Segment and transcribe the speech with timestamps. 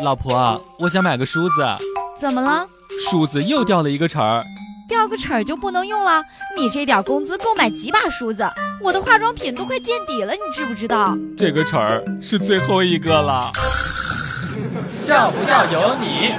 [0.00, 1.66] 老婆，我想买个梳子。
[2.18, 2.66] 怎么了？
[3.10, 4.44] 梳子又掉了一个齿儿。
[4.88, 6.22] 掉个齿儿就不能用了？
[6.56, 8.48] 你这点工资够买几把梳子？
[8.80, 11.16] 我的化妆品都快见底了，你知不知道？
[11.36, 13.50] 这个齿儿是最后一个了。
[14.96, 16.32] 笑不笑由你。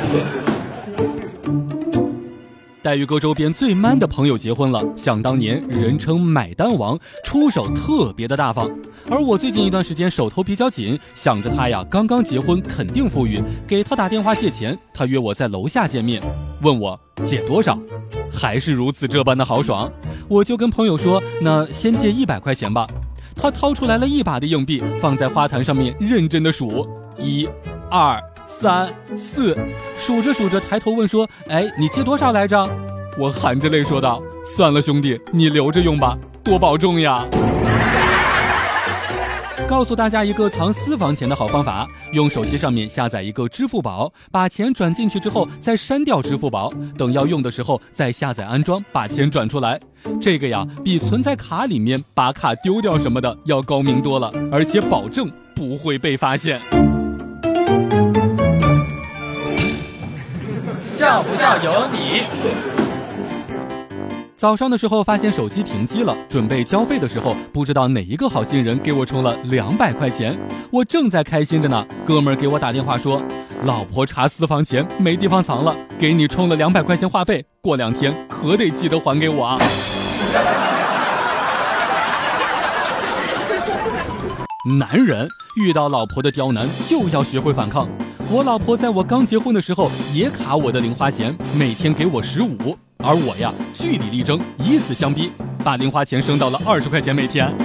[2.82, 8.70] 黛玉哥周边最 man 的朋友结婚了，想当年人称买单王，出手特别的大方。
[9.10, 16.22] 而我最近一段时间手头比较紧，想着他呀刚刚结婚，肯定富裕，给他打电话借钱，他约我在楼下见面，
[16.62, 17.78] 问我借多少，
[18.32, 19.92] 还是如此这般的豪爽。
[20.30, 22.88] 我就跟朋友说，那先借一百块钱吧。
[23.36, 26.88] 他掏出来了一把的硬币，放在花坛上面，认真的数，
[27.18, 27.46] 一、
[27.90, 28.22] 二。
[28.50, 29.56] 三四，
[29.96, 32.68] 数着数着，抬头问说：“哎，你借多少来着？”
[33.18, 37.26] 我含着泪说道：“算了，兄弟，你留着用吧，多保重呀。”
[39.68, 49.80] 告诉大家一个藏私房钱的好方法：用手机上面下载一个支付宝，把钱转进去之后，再删掉支付宝，等要用的时候再下载安装，把钱转出来。
[50.20, 56.60] 这个呀，比存在卡里面把卡丢掉什么的要高明多了，而且保证不会被发现。
[61.00, 62.24] 笑不笑由你。
[64.36, 70.38] 早上的时候发现手机停机了，准备交费的时候，不知道哪一个好心人给我充了两百块钱。
[70.70, 73.24] 我正在开心着呢，哥们儿给我打电话说，
[73.64, 79.58] 老婆查私房钱没地方藏了，给你充了两百块钱话费，过两天可得记得还给我啊。
[84.78, 87.88] 男人遇到老婆的刁难，就要学会反抗。
[88.32, 95.32] 我老婆在我刚结婚的时候也卡我的零花钱，每天给我十五，而我呀据理力争，以死相逼，
[95.64, 97.52] 把零花钱升到了二十块钱每天。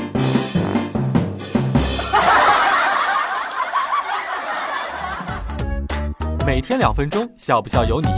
[6.47, 8.09] 每天两分钟，笑不笑由你。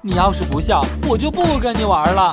[0.00, 2.32] 你要是不笑，我就不跟你玩了。